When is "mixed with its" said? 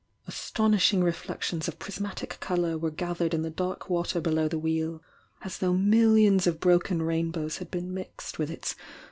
7.93-8.71